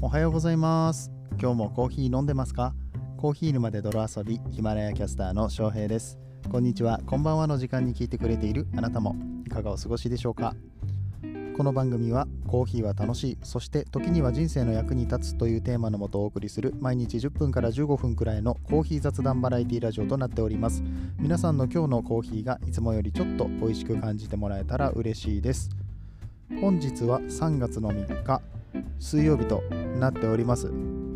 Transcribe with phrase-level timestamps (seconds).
[0.00, 1.10] おはようございます。
[1.40, 2.72] 今日もコーヒー飲んでますか？
[3.16, 6.16] コーヒー沼で泥遊びヒマラヤキャスターの翔平です。
[6.52, 7.00] こんにちは。
[7.04, 10.54] こんばんはの時間に聞いてくれているあなたもいかがお過ごしでしょうか？
[11.56, 20.84] この番組はコーヒーは楽しいそして時には人生の役に立つというテーマのもとお送りする毎日10分から15分くらいのコーヒー雑談バラエティラジオとなっております。
[21.18, 25.70] 皆さんの今日のコーヒーがいつもよりちょっと美味しく感じてもらえたら嬉しいです。
[26.60, 28.40] 本日は3月の3日
[28.98, 29.62] 水曜日と
[29.98, 30.72] なっております。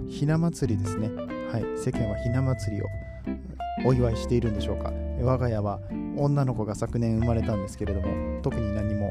[0.09, 1.11] ひな祭りですね。
[1.51, 1.79] はい。
[1.79, 2.87] 世間はひな祭りを
[3.85, 4.93] お祝いしているんでしょうか。
[5.21, 5.81] 我が家は
[6.17, 9.11] 女の子が昨年生まれたんですけれども特に何も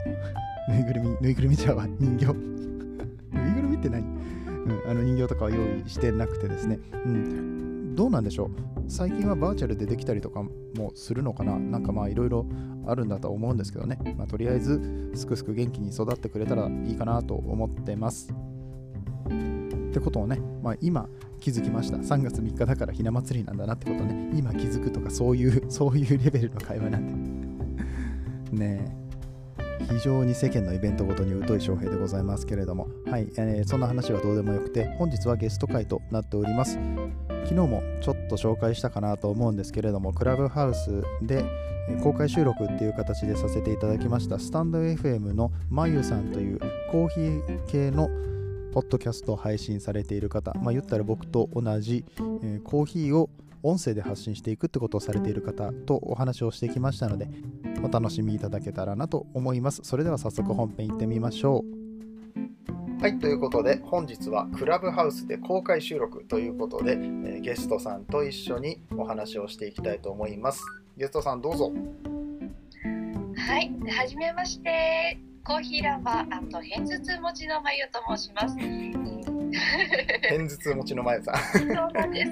[0.70, 2.34] ぬいぐるみぬいぐるみじゃは人形。
[3.34, 8.50] ぬいぐるみって何、うん、あの人形とかは用意してなくてですね、うん、どうなんでしょう？
[8.88, 11.58] 最近はバーチャルでできたりとかもするのかな？
[11.58, 12.46] なんかまあいろいろ
[12.88, 18.34] あるんだと思うんですけどね、まあ、とりあえずすくすく元気に育ってくれたらいいかなと思ってます。
[19.90, 21.98] ってことをね、まあ、今気づきました。
[21.98, 27.06] 3月3日だからひな祭りなんだなってことね今気づくとかそういう そういうレベルの会話なん
[28.52, 28.58] で。
[28.58, 29.02] ねえ。
[29.90, 36.78] 非常に世間のイベントごとに疎い翔平でございますけれども、はい、えー、そんな話はどうでもよくて、本日はゲスト会となっております。
[37.44, 41.44] 昨日もちょっと紹介したかなと思うんですけれども、クラブハウスで
[42.04, 46.60] 公開収録っていう形でさせていただきました、スタンド FM のまゆさんという
[46.92, 48.10] コーヒー系の
[48.72, 53.30] ポッドキャストを配信されている方、まあ、言ったら僕と同じ、えー、コーヒーを
[53.64, 57.28] 音声で発信していくってことをされている方とお話をしてきましたので、
[57.84, 59.82] お楽しみいただけたらなと思います。
[59.84, 61.81] それでは早速本編行ってみましょう。
[63.02, 70.64] はい、ということで本日はクラブハウスで公開収録ということで、えー、ゲストさんと一緒にお話をしていきたいと思います。
[70.98, 71.74] ゲストさんどうぞ。
[73.36, 75.20] はい、はじめまして。
[75.44, 78.56] コーヒーラバー偏頭痛持ちのまゆと申します。
[80.22, 81.36] 偏頭痛持ちのまゆさん。
[81.60, 82.32] そうなんです。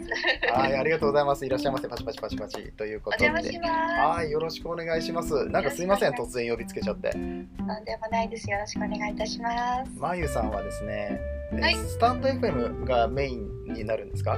[0.52, 1.46] はい、ありがとうございます。
[1.46, 1.88] いらっしゃいませ。
[1.88, 3.30] パチパチパチパチということで。
[3.30, 5.46] はい、よろしくお願いします。
[5.50, 7.10] なんかすいません、突然呼びつけちゃって。
[7.10, 8.50] なんでもないです。
[8.50, 9.92] よろしくお願いいたします。
[10.00, 11.20] まゆさんはですね、
[11.60, 14.38] はい、スタンド FM がメインになるんですか？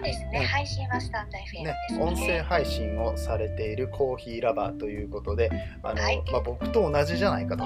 [0.00, 1.48] そうですね、配信はスタンド FM で
[1.88, 5.50] すね、ね、音声配信をされているコーヒーラバーということで、
[5.82, 7.64] あの、はい、まあ、僕と同じじゃないかと。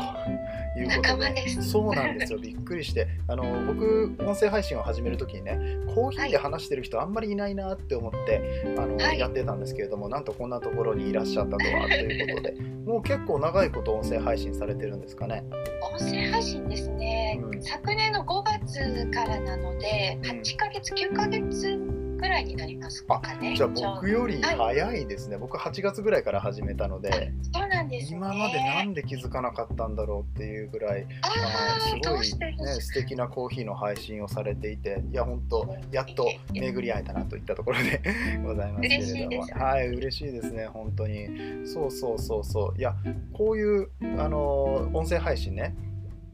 [0.77, 5.59] いうことで、そうなんですよ、びっくりして、あの僕、音声配信を始めるときにね、
[5.95, 15.45] コーヒーで話してる人あんまりいないなって思って、あの、はい、やってたんですけれども、なんとこんなところにいらっしゃったとはということで、 もう結構長いこと音声配信されてるんですかね？
[15.93, 21.94] 音声配信ですね、うん、昨年の5月からなので、8ヶ月、9ヶ月
[22.25, 23.55] ぐらいになりますかね。
[23.55, 25.35] じゃあ僕より早いですね。
[25.35, 38.01] はい、僕8月ぐらいから始めたので、そうなんです、ね、今までなんで気づかなかったんだろうっていうぐらい、あすごいね素敵なコーヒーの配信をされていて、いや本当やっと巡り会えたなといったところで
[38.43, 41.29] ございますけれども、はい嬉しいですね本当に。
[41.67, 42.79] そうそうそうそう。
[42.79, 42.95] いや
[43.35, 45.75] こういうあの音声配信ね。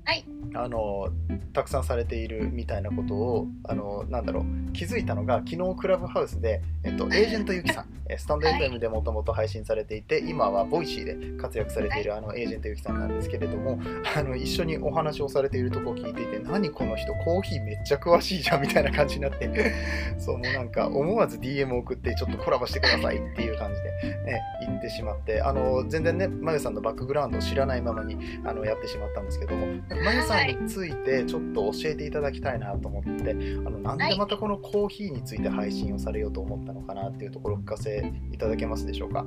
[0.05, 0.25] はい。
[0.55, 1.09] あの
[1.53, 13.79] たくさんされているみたいなことをあのなんだろう気づいたのが昨日クラブハウスで、えっと、エージェントユキさん スタンド FM でもともと配信されていて今はボイシーで活躍されているあのエージェントユキさんなんですけれども
[14.17, 19.73] あの一緒にお話をされているとこを聞いていて何この人コーヒーめっちゃ詳しいじゃんみたいな感じになって
[20.19, 23.93] そうもうなんか思わず DM を送ってちょっとコラボしてくださいっていう感じで、
[24.25, 33.35] ね、言ってしまってあの全然ねまゆさんのバックグラウンドを知らないままにあのやってしまったんですけどもまゆさんについてちょっと教えていただきたいなと思って、あ
[33.71, 39.27] のなんでまたこのコーヒーについて配信をされようと思ったのかなっていうところを聞かせいただけますでしょうか？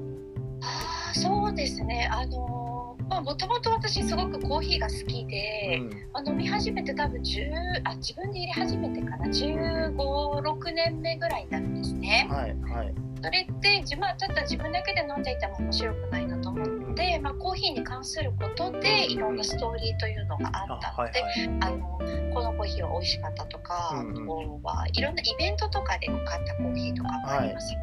[0.62, 2.10] あそうですね。
[2.12, 7.52] あのもともと私すごくコーヒーが好きで、うん、あ飲み始めて多分10
[7.84, 12.28] あ自分で入れ始めてから1 5 6年目ぐらいになるんですね。
[12.32, 21.24] はいはい、それって自分ただ自分だけで飲んでいても面白くないなと思って、まあ、コーヒーに関することでいろんなストーリーというのがあったので、
[21.62, 22.00] あの
[22.34, 27.76] このコーヒーは美味しかったとか、あとはいろんなイベントとかで買ったコーヒーとかもありますし、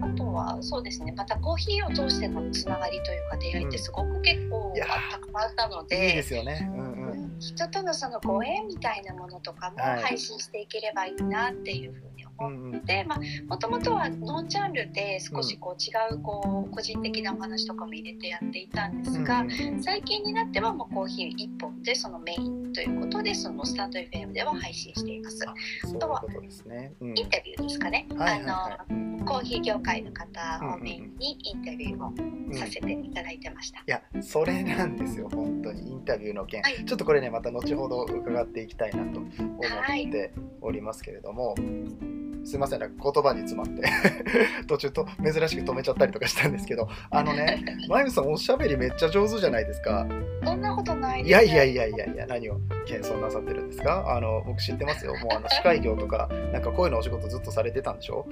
[0.00, 6.08] あとはそうですねまたコーヒーを通してのつながりというか出会いってすごく結構たくさんあったので。
[6.08, 19.44] いいですよね、うんうん、人とのそのご縁みたいなものとかも配信していければいいなっていうふうに思って、まあ、もともとはノンジャンルで少しこう違うこう個人的なお話とかも入れてやっていたんですが、
[19.80, 25.44] 最近になってはもうコーヒー1本でそのメインということでそのスタンド FM では配信しています。
[25.48, 26.24] あとは、
[27.00, 28.06] インタビューですかね。
[28.18, 33.80] あのコーヒー業界の方をメインにインタビューをさせていただいてました。
[33.80, 40.32] うん、いやそれなんですよ本当にインタビューの件、はい、ちょっとこれねまた後ほど伺っていきたいなと思って
[40.62, 41.48] おりますけれども。
[41.48, 43.82] はいすいません、なんか言葉に詰まって。
[44.66, 50.06] 途中と珍しく止めちゃったりとかしたんですけど、あのね、まゆみさん、おしゃべりめっちゃ上手じゃないですか。
[50.44, 54.04] そんなことないです、ね、いやいやいやいやいや、何を謙遜なさってるんですか？
[54.08, 55.12] あの僕知ってますよ。
[55.16, 58.26] もうあの 司会業とか、なんか声のお仕事ずっとされてたんでしょ？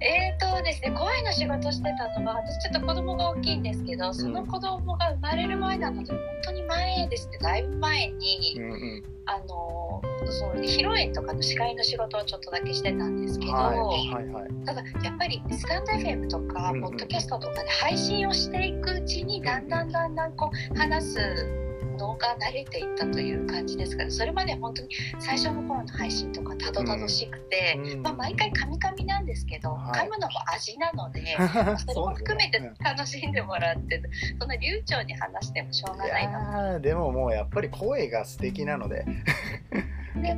[0.00, 21.65] えーとですね、声の仕事してたのは、私ちょっと子供が大きいんですけど、その子供が生まれる前なので、本当に前ですね、だいぶ前に、うんうん、あのその披露宴とかの司会の仕事をちょっとだけしてたんですけど、はいはいはい、ただやっぱりスタンド FM とか、ポッドキャストとかで配信をしていくうちにだんだんだんだんこう話す
[22.06, 24.88] のが慣れていったという感じですからそれまで本当に
[25.18, 31.36] 最初の頃の配信とかたどたどしくて、うん、まあ、毎回カミカミなんですけど、はい、噛むのも味なので
[31.86, 34.02] それも含めて楽しんでもらって
[34.38, 39.04] そんな流暢に話してもしょうがないなでももうやっぱり声が素敵なので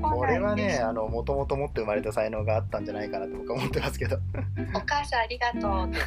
[0.02, 4.18] これはねあのもともと持って生まれた才能があったんじゃないかなと僕は思ってますけど。
[4.74, 5.88] お母さんありがとう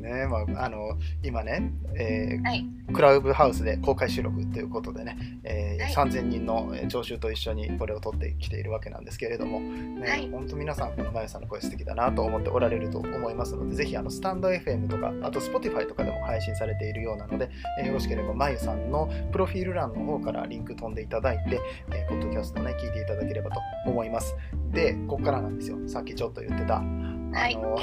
[0.00, 21.60] ねまあ、あの今ね、えーはい、クラブハウスで公開収録ということでね、えーはい、3000人の聴衆と一緒にこれを撮ってきているわけなんですけれども、ねはい、本当皆さんこのまゆさんの声素敵だなと思っておられると思いますのでぜひあのスタンド FM とかあと Spotify とかでも配信されているようなので、えー、よろしければまゆさんのプロフィール欄の方からリンク飛んでいただいて、
[21.90, 24.34] えー、ポッドキャストね聞いていただければと思います。
[24.70, 25.78] でここからなんですよ。
[25.86, 27.78] さっきちょっと言ってたあの、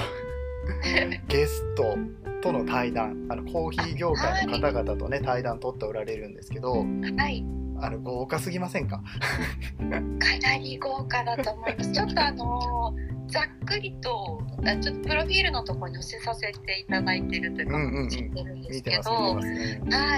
[1.27, 1.97] ゲスト
[2.41, 7.45] との対談あのコーヒー業界の方々とね対談取っておられるんですけど、はい、
[7.79, 9.01] あの豪華すぎませんか？
[9.77, 11.91] かなり豪華だと思います。
[11.91, 12.93] ちょっとあの
[13.27, 14.41] ざっくりと
[14.81, 19.39] ちょっとプロフィールのところに載せさせていただいてるというか、知ってるんですけど、は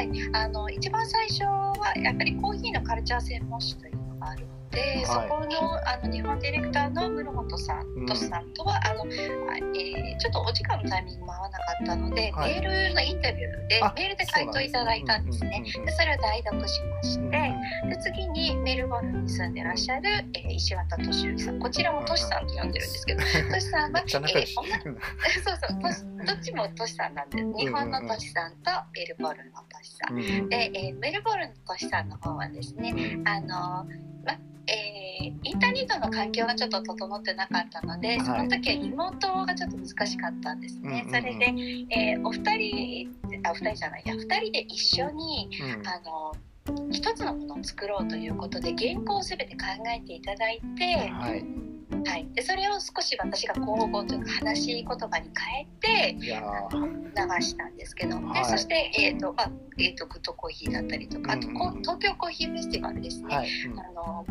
[0.01, 0.09] い。
[0.33, 4.58] あの一番最初はやっぱりコーヒーのカルチャー専門誌というのがあるで、はい、
[5.05, 15.63] そこのあの日本ディレクターの室本さん、としさんとはあの、えー、ちょっとお時間のタイミングも合わなかったので、はい、メールのインタビューでメールで回答いただいたんですね。
[15.85, 17.53] でそれを代読しまして、
[17.89, 21.59] で次にメルボルンに住んでらっしゃる、えー、石渡敏之さん。
[21.59, 24.11] こちらもとしさんと呼んでるんですけど、としさんは、えー、
[25.43, 27.53] そうそうどっちもとしさんなんです。
[27.57, 28.29] 日本のとし。
[28.29, 30.49] さんとメルボルンのとしさん。
[30.49, 32.93] で、えー、メルボルンのとしさんの方はですね、
[33.25, 33.85] あの
[34.25, 34.37] ま
[35.21, 41.05] えー、インターネットの環境がちょっと整ってなかったので、その時はリモートがちょっと難しかったんですね。
[41.07, 41.53] それで、
[41.89, 43.09] えー、お二人
[43.43, 44.13] あお二人じゃないや。
[44.15, 46.33] 二人で一緒に、うん、あの
[46.91, 51.68] 一つのものを作ろうということで原稿を全て考えていただいて、はい
[52.05, 55.29] はい、でそれを少し私が口語というか話し言葉に
[55.81, 56.27] 変えて流
[57.41, 64.25] したんですけど、はい、でそして、えーとまあえーと、グッドコーヒーだったりとかあと、うん、東京コーヒーフェスティバルですね、はい、あのを、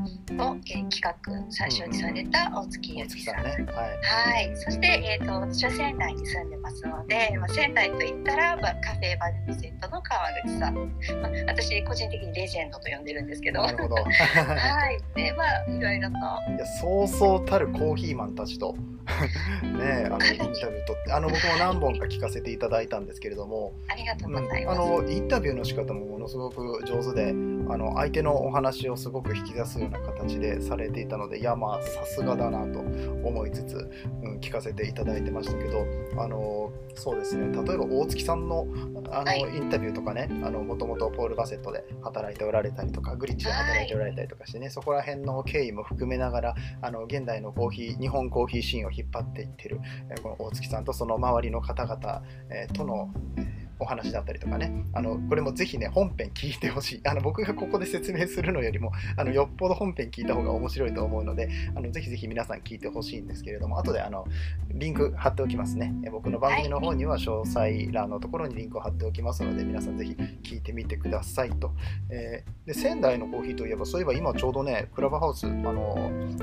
[0.67, 1.15] えー、企画
[1.51, 13.61] 最初にされた大月ゆきさん、ね、はい、そして、えーと、私は仙台に住んでますので、まあ、仙台といったら、まあ、カフェバルミセットの川口さん、まあ、私個人的にレジェンドと呼んでるんですけど。
[13.63, 15.01] はい。
[15.15, 16.17] でまあいろいろと。
[16.17, 18.77] いやそうそうたるコーヒーマンたちと。
[19.62, 23.73] ねあのインタビューとってあの僕も何本か聞かせていただいたんですけれども。
[23.89, 27.33] ありがとうございます、あのインタビューの仕方もものすごく上手で
[27.69, 33.91] あの相手のお話をすごく引き出すような形でされていたのでいやまあさすがだなと思いつつ、
[34.23, 37.47] うん、聞かせていただいてましたけどあのそうですね。
[37.53, 38.67] 例えば大月さんの
[39.11, 53.48] あの、はい、インタビューとかねもともとポール・バセットで働いておられたりとかグリッチで働いておられたりとかしてね、はい、そこら辺の経緯も含めながらあの現代のコーヒー日本コーヒーシーンを引っ張っていってる、えこの大月さんとその周りの方々、えとの、え
[53.80, 57.00] お話だったりとかね、あのこれもぜひね、本編聞いてほしい。
[57.04, 64.26] あの僕がここで説明するのよりも、あのよっぽど本編聞いた方が面白いと思うので、あのぜひぜひ皆さん聞いてほしいんですけれども、後であの
[64.70, 65.94] リンク貼っておきますね。
[66.11, 71.73] 僕の番組の方には詳細欄のところにリンクを貼っておきますので、皆さんぜひ聞いてみてくださいと。
[72.11, 75.97] えー、で仙台のコーヒーといえば、そういえば今ちょうどね、クラブハウス、あの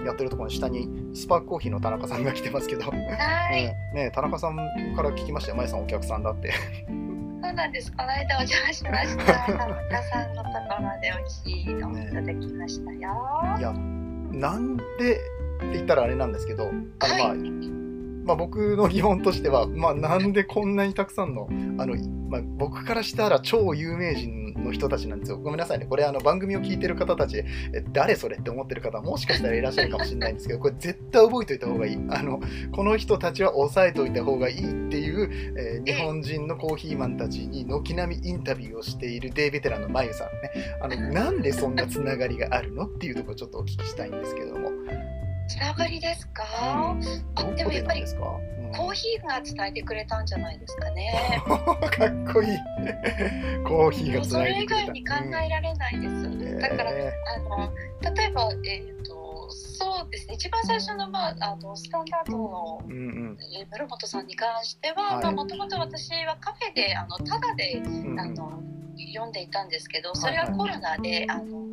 [0.06, 2.96] やってるところの下にスパークコーヒーの田中さんが来てますけど、は
[3.58, 4.56] い、ね、田中さん
[4.96, 6.54] から聞きましたよ、まえさんお客さんだって。
[7.46, 7.92] そうなんです。
[7.92, 9.24] この間お邪魔しました。
[9.24, 13.00] 田中さんのところで美味しいのをいただきましたよ。
[13.60, 13.72] いや、
[14.32, 15.22] なんでって
[15.74, 21.48] 言ったらあれなんですけど、あのまあ、はい、まあ、僕の疑問としては、まあ、なんでこんなにたくさんの、
[21.78, 21.96] あの、
[22.30, 25.38] まあ、僕からしたら超有名人の人たちなんですよ。
[25.38, 25.86] ごめんなさいね。
[25.86, 31.98] これあの番組を聞いてる方たち、え誰それって思ってる方もしかしたらいらっしゃるかもしれないんですけど、これ絶対覚えておいた方がいい。
[32.10, 32.42] あの
[32.72, 40.52] この人たちは押さえておいた方がいいっていう、えー、日本人のコーヒーマンたちに軒並みインタビューをしているデイベテランのまゆさんね。
[40.82, 42.86] あのなんでそんなつながりがあるの？
[42.86, 44.72] っていうところちょっとお聞きしたいんですけども。
[45.48, 46.44] つながりですか、
[46.96, 47.04] うん、
[47.36, 48.04] あでもやっぱり
[48.76, 51.42] コーヒーが伝えてくれたんじゃないですかね。
[51.48, 52.58] かっこいい。
[53.64, 56.14] コーヒーがそれ以外に考えられないです。
[56.14, 57.74] うん、だから、あの
[58.16, 60.34] 例えばえっ、ー、とそうですね。
[60.34, 62.98] 一番最初のまああのスタンダードの、うんう
[63.34, 67.82] ん、室本さんに関しては、まあもともと私はカフェであのただで、
[68.18, 68.62] あの
[69.14, 71.65] 読んでいたんですけど、それはコロナで、あの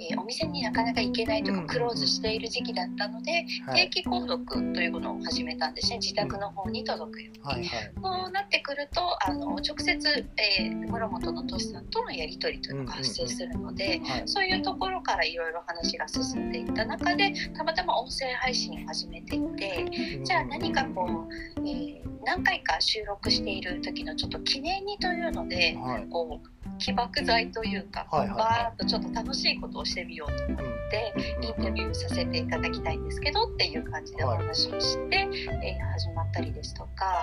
[0.00, 5.98] えー、お店になかなか行けないとかクローズしている時期だったので、定期購読というものを始めたんですね。
[5.98, 7.40] 自宅の方に届くように。
[7.42, 10.26] はいはい、そうなってくるとあの直接、
[10.60, 21.26] えー、室本のとしさんとのやり取りというのが発生するので、そういうところからいろいろ話が進んでいった中でたまたま音声配信を始めていて、じゃあ何かこ
[21.58, 30.58] う、えー、何回か収録している時のちょっと記念にというので、はい、こう起爆剤というか、はいはいはい、バーッとちょっと楽しいことをしてみようと思っ
[30.90, 35.28] て、うん、インタビューさせていただきたいんですけどっていう感じでお話をして、はい、
[35.62, 37.22] えー、始まったりですとか。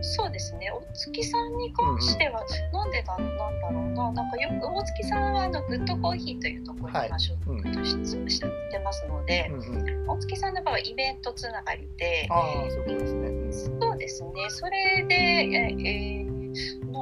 [0.00, 0.70] そうですね。
[0.70, 4.12] 大月さんに関しては、なんでだなんだろうな。
[4.12, 13.52] なんかよく大月さんはあのグッドコーヒーというところに所属としてしてますので、うん大月さんの場合はイベントつながりでそうですね。
[13.52, 14.30] そうですね。
[14.50, 16.42] それで、えー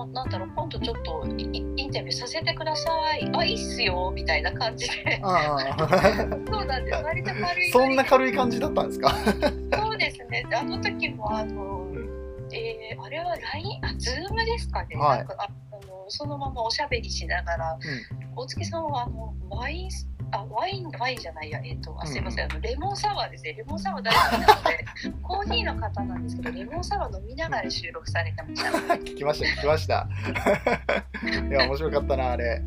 [0.06, 3.30] ななんだろう今度ちょっとインタビューさせてください。
[3.34, 5.20] あいいっすよみたいな感じで。
[5.22, 7.02] そうなんです。
[7.02, 7.70] 割と軽い。
[7.70, 9.10] そんな軽い感じだったんですか？
[9.10, 10.44] そうですね。
[10.54, 12.08] あの時もあの、うん、
[12.52, 15.48] えー、あれは LINE あ Zoom ですかね、はい、なんかあ
[15.86, 19.90] のそのままおしゃべりしながら、うん、大月さんはあのワイン
[20.32, 21.60] あワインワインじゃないや。
[21.64, 23.54] えっ、ー、とあすいません、あのレモンサワーですね。
[23.54, 24.84] レモンサワー大好きなので
[25.22, 28.94] コーヒーの方なんですけどレモンサワー飲みながら収録されてました。
[28.94, 30.08] 聞きました聞きました。
[31.48, 32.62] いや面白かったなあれ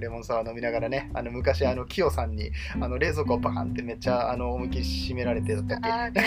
[0.00, 5.80] レモンサワー飲みながらね、あの昔、あの、キヨさんに、あの、冷蔵庫をバカンってめっちゃ、あの、思いっきり閉められてだったっ
[6.12, 6.20] け？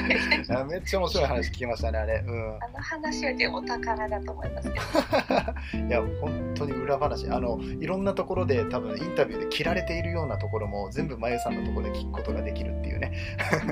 [0.68, 2.24] めっちゃ面白い話聞きましたね、あれ。
[2.26, 2.56] うん。
[2.56, 5.86] あの話はでお宝だと思いますけど。
[5.88, 7.28] いや、本当に裏話。
[7.30, 13.12] あの、いろんなところで多分インタビューで切られているようなところも全部まゆさんのところで聞くことができるっていうね。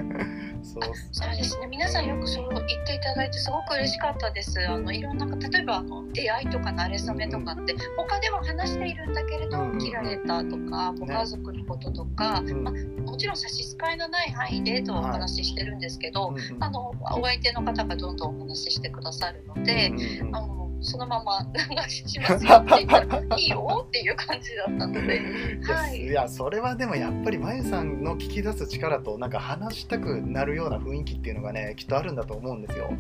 [0.63, 0.83] そう
[1.13, 1.67] そうですね。
[1.69, 4.55] 皆さんよくそう言っていただいてすごく嬉しかったです。
[4.69, 19.93] あの、いろんな、例えばあの出会いとか慣れ初めとかって、他では話しているんだけれど、切られたとかご家族のこととか、ね、まあ、もちろん差し支えのない範囲でとお話ししてるんですけど、はい、あのお相手の方がどんどんお話ししてくださるので、
[20.33, 25.23] あのそのまま流しますよって言ったらいいよっていう感じだったので、
[25.73, 32.91] はい、いやそれはでもやっぱりまゆさんの聞き出す力となんか話したくなるような雰囲気っていうのがねきっとあるんだと思うんですよ。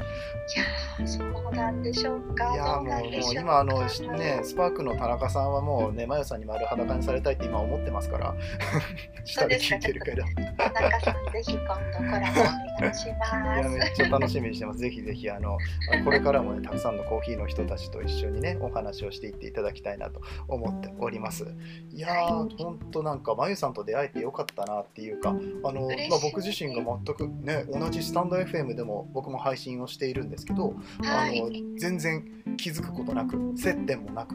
[0.98, 2.52] いやそうなんでしょうか。
[2.52, 8.34] いやもうもう今あのねスパークの田中さんはもうねまゆさんに丸裸にされたいって今思ってますから
[9.24, 10.24] 下で聞いてるけど。
[10.56, 12.40] 田中さんぜひ今度コラボ
[12.78, 13.60] お願いします。
[13.60, 14.80] いやめっちゃ楽しみにしてます。
[14.80, 15.58] ぜひぜひあの
[16.04, 21.46] これからもねたくさんのコーヒーの人たちと一緒にねお話をしていっていただきたいなと思っております。
[21.92, 32.24] いやーほんとなんかまゆさんと出会えてよかったなっていうかあの、まあ、僕自身が全くね同じスタンド FM でも僕も配信をしているんですけど、あの全然
[32.56, 34.34] 気づくことなく接点もなく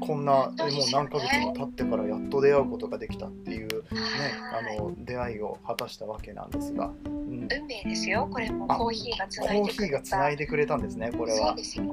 [0.00, 0.54] こんなもう
[0.92, 3.68] 何ヶ月も経ってからやっと出会うことができたっていう、ね、
[4.52, 8.66] あの出会いを果たしたわけなんですが、うん、運命ですよこれも。
[8.68, 11.54] コーヒーがつないでコーヒーがつないでくれたんですねこれは。
[11.56, 11.86] ちょっ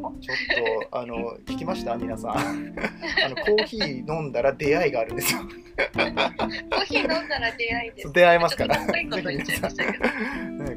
[0.90, 1.96] とあの聞きました？
[1.98, 2.38] 皆さん。
[2.38, 2.44] あ
[3.30, 5.40] のコーヒー飲んだら出会いがあるんですよ。
[5.42, 8.12] コーヒー飲んだら出会いです。
[8.14, 8.86] 出会いますから。
[8.86, 9.10] ね、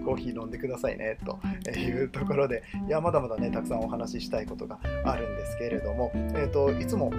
[0.05, 1.39] コーヒー飲んでくださいねと。
[1.79, 2.63] いうところで。
[2.87, 7.13] いやまだまだねたくさんお話ししたいことがあるんですけれども、えーといつも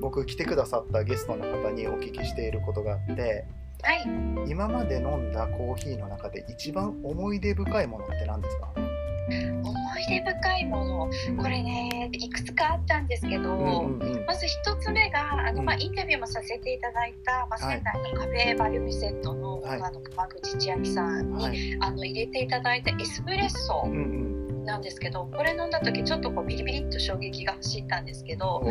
[0.00, 3.44] 僕来てくださったゲストの方にお聞きしていることがあって、
[3.82, 4.04] はい、
[4.50, 8.72] 今まで飲んだコーヒーの中で一番思い出深いものって何ですか？
[9.62, 11.10] 思い出深いもの、
[11.40, 23.82] これねいくつかあったんですけど、うんうんうん、まず1つ目があの、まあ、インタビューもさせていただいた、まあ、仙台のカフェバリュミセットの,、はい、あの川口千秋さんに、はい、あの入れていただいたエスプレッソ。
[23.86, 23.94] うんう
[24.38, 28.62] んなんですけどこれ飲んだ時ちょっとこうビリビリっと衝撃が走ったんですけど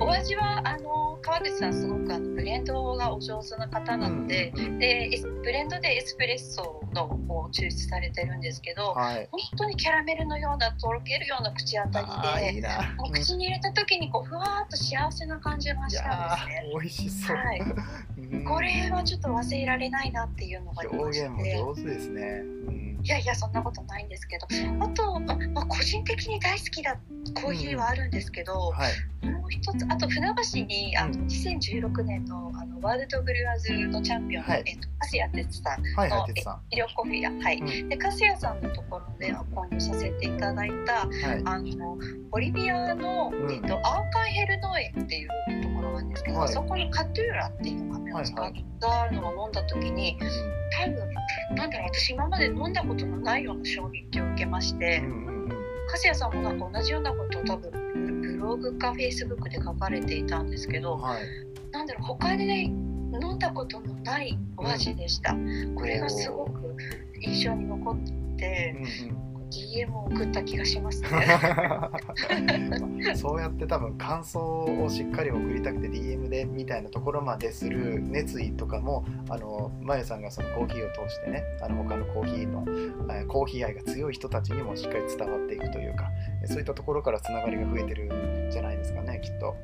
[0.00, 5.10] お味はあの川口さんすごくあのブレンドがお上手な方なのでうんうん、で
[5.42, 12.62] ブレンドでエスプレッソのを抽出されてるんですけど、はい、本当にキャラメルのようなとろけるような口当たりで
[12.96, 16.70] もう口に入れた時にこうふわっと幸せな感じがしたんですね。
[16.72, 17.60] 美味しそう、はい、
[18.44, 21.26] これはちょっと忘れられないなっていうのがありまして。
[21.26, 22.22] 表現も上手ですね。
[22.68, 24.46] うんいやいやそんなことないんですけど。
[24.80, 26.94] あと、まあ、個人的に大好きな
[27.34, 36.32] コーヒーはあるんですけど、うんはい、もう一つあと船橋にあの2016年のあのワールドブルワーズのチャンピオンの、はい、えっと、粕谷哲さんの、はいはい、
[36.70, 41.98] 医療コフィー屋、はい、うん、で粕谷さんのところで購入させていただいた、はい、あの
[42.30, 45.69] ボリビアの、えっと、アーカンヘル農園っていうところな
[46.02, 50.18] んですけど、そこにカトゥーラっていう豆を使ったのを飲んだ時に、
[50.72, 50.96] 多分
[51.56, 55.02] なんだろう私今まで飲んだことのないような衝撃を受けまして、
[55.88, 61.22] 粕谷さんもなんか同じようなことを多分ブログかフェイスブックで書かれていたんですけど、はい、
[61.72, 65.34] なんだろう他で、ね、飲んだことのないお味でした。
[65.74, 66.76] これがすごく
[67.20, 67.96] 印象に残っ
[68.36, 71.08] て、うんうん DM を送った気がしますね
[73.14, 82.64] そうやって多分感想をしっかり送りたくて DM でみたいなところまでする熱意とかもあのまゆさんがそのコーヒーを通してねあの他のコーヒーの、
[83.12, 86.10] えコーヒー愛が強い人たちにもしっかり伝わっていくというか
[86.44, 88.04] そういったところからつながりが増えてる
[88.48, 89.56] んじゃないですかねきっと。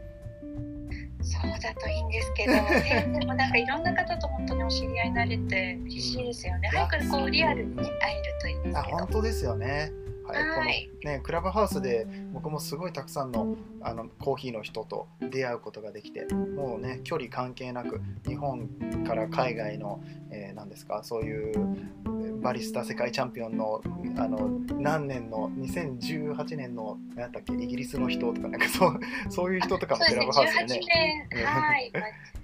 [1.26, 6.68] そうだといいんですけど、 ね、でもなんかいろんな方と本当にお知り合いになれて嬉しいですよね。
[6.68, 8.97] 早くこうリアルに、ね、会えるといいんですけど。
[8.99, 9.92] 本当ですよね。
[10.26, 18.68] はい、このねクラブハウスで僕もすごいたくさんのあのコーヒーの人と出会うことができてもうね距離関係なく日本
[19.06, 23.81] から海外の、えー、何ですかそういうバリスタ世界チャンピオンの
[24.16, 29.00] あの何年の2018年の何だっけイギリスの人とかなんかそう
[29.31, 31.93] そういう人とかもクラブハウスでね。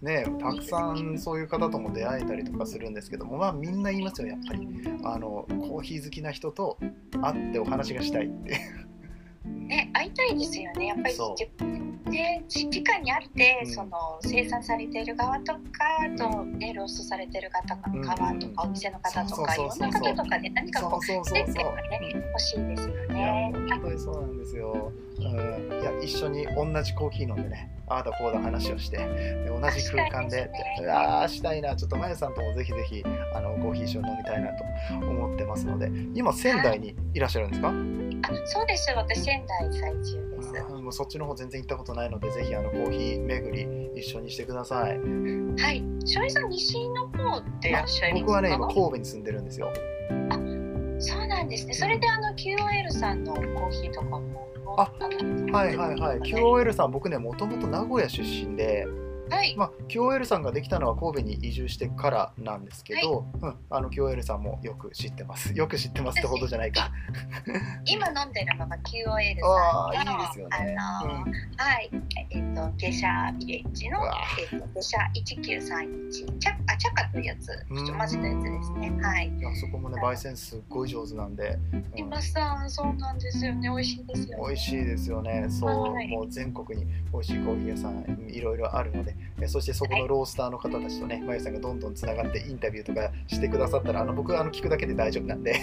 [0.03, 4.69] ねたくさんそういう方とも出会えたりとかするんですけどもまあみんな言いますよやっぱり。
[5.05, 6.79] あのコーヒー好きな人と
[7.21, 8.61] 会ってお話がしたいって。
[9.45, 11.15] ね、会いたいですよねやっぱり
[12.13, 15.59] で時間にあって、うん、その生産されている側とか
[16.17, 23.53] と、ね、ローストされてる方側とか、お店の方とかいろんな方とかで何かこう接点がね欲しいですよね。
[23.55, 24.93] 本当にそうなんですよ。
[25.19, 31.77] うん、いや一緒に同じコーヒー飲んでねああだこうだ話をしてで同じ空間でで、ね、ああしたいな。
[31.77, 33.03] ちょっとまゆさんともぜひぜひ
[33.35, 34.65] あのコーヒー一緒に飲みたいなと
[35.07, 37.73] 思ってますので今仙台にいらっしゃるんですか、あ
[38.47, 38.93] そうです。
[38.95, 40.53] 私仙台在住です
[40.93, 44.99] そっちの方全然行ったことないのでぜひあのコーヒー巡り一緒にしてください。
[44.99, 45.83] はい。
[46.05, 48.27] 翔平さん西の方でいらっしゃいますか？
[48.27, 49.73] 僕はね今神戸に住んでるんですよ。
[50.31, 50.35] あ
[50.99, 51.75] そうなんですね。
[51.75, 54.49] それであの QOL さんのコーヒーとかも。
[54.79, 54.91] あ
[55.53, 56.19] はいはいはい。
[56.21, 58.87] QOL さん僕ねもともと名古屋出身で
[59.33, 65.53] はい、まあ、QOL さんができたのは神戸に移住してからなんですけど、はい、うん、あの QOL さんもよく知ってます。
[65.57, 66.91] よく知ってますってほどじゃないか。
[67.87, 70.77] 今飲んでるのが QOL さんの、あいいですよね。
[70.79, 71.91] あのーうん、はい、
[72.31, 78.93] えっ、ー、と、下車ビレッジの、えっ、ー、と、下車1931、チャあチャカというやつ、ちょっと混ぜたやつですね。
[79.03, 79.29] はい。
[79.29, 81.59] いや、そこもね、焙煎すっごい上手なんで。
[81.97, 83.69] 今、うん、さん、そうなんですよね。
[83.71, 84.45] 美味しいですよね。
[84.47, 85.47] 美味しいですよね。
[85.49, 89.15] そう、はい、もう全国に美味しいコーヒー屋さんいろいろあるので、
[89.47, 95.61] そしてそこのロースターの方たちとね、まゆさんがどんどんつながってインタビューとかしてくださったら、あの僕あの聞くだけで大丈夫なんで ぜ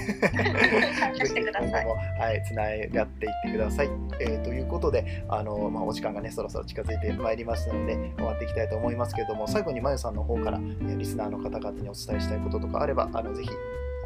[1.26, 3.90] ひ今後も、はい、つながっていってください。
[4.20, 13.50] えー、ということで、あのまあ、お時間がね、そろそろ近づいてまいりましたので、終わっていきたいと思いますけれども、最後にまゆさんの方から、えリスナーの方々にお伝えしたいこととかあれば、あのぜひ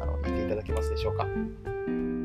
[0.00, 1.26] あの言っていただけますでしょうか。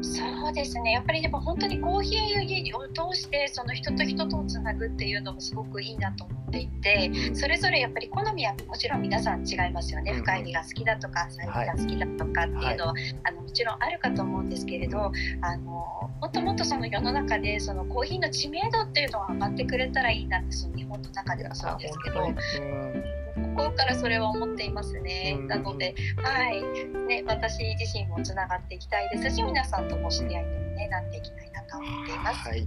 [0.01, 0.91] そうですね。
[0.91, 23.18] やっぱりでも本当にコーヒーを通してその人と人とをつなぐっていうのもすごくいいなと思っていてそれぞれやっぱり好みはもちろん皆さん違いますよね、深入りが好きだとか浅入りが好きだとかっていうのは、はい、あのもちろんあるかと思うんですけれどあのもっともっとその世の中でそのコーヒーの知名度っていうのは上がってくれたらいいなってその日本の中でもそうですけど。
[23.41, 25.37] 心からそれは思っていますね。
[25.47, 26.63] なので、はい、
[27.07, 32.47] ね、私自身もつながっていきたいですし、皆さんとも知り合いにもね、なっていきたいなと思っています。
[32.47, 32.65] はい、い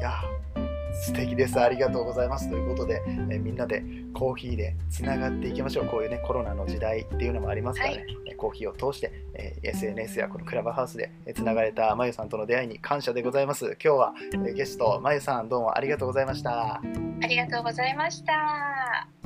[0.00, 0.20] や
[0.92, 1.58] 素敵です。
[1.58, 2.48] ありがとうございます。
[2.48, 5.86] ということで、えみんなでコーヒーでつながっていきましょう。
[5.86, 13.76] こういうね、コロナの時代っていうのもありますからね、はい、コーヒーを通して、え SNS やこのクラブハウスでつながれたまゆさんとの出会いに感謝でございます。
[13.82, 14.14] 今日は、
[14.46, 16.80] えゲスト、まゆさん、どうもありがとうございました。
[17.22, 19.19] ありがとうございました。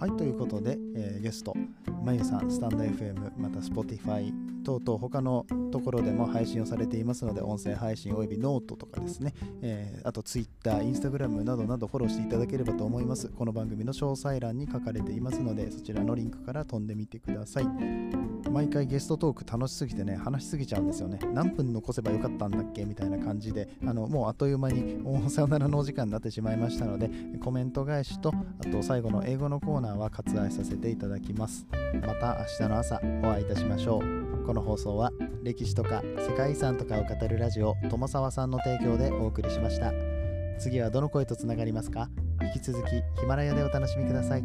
[0.00, 1.54] はいということで、えー、ゲスト
[2.02, 4.32] まゆさんスタンド FM また Spotify
[4.70, 13.28] 等々他のところでも配信をされていますので、音声配信およびノートとかですね、えー、あと Twitter、Instagram などなどフォローしていただければと思います。
[13.28, 17.66] この番組の詳細欄に書かれていますので、そちらのリンクから飛んでみてください。
[18.50, 21.18] 毎回ゲストトーク楽しすぎてね、話しすぎちゃうんですよね。
[21.32, 31.66] 何分残せばよかったんだっけみたいな感じで、あのもうあっという間にさよならのお時間になってしまいましたので、コメント返しと、あと最後の英語のコーナーは割愛させていただきます。
[32.06, 34.29] また明日の朝お会いいたしましょう。
[34.46, 39.92] この放送は歴史とか世界遺産とかを語るラジオ友沢さんの提供でお送りしました。
[40.58, 42.10] 次はどの声とつながりますか？
[42.54, 44.44] 引き続きヒマラヤでお楽しみください。